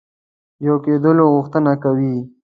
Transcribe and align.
یو 0.65 0.75
کېدلو 0.85 1.25
غوښتنه 1.35 1.73
کوي. 1.83 2.15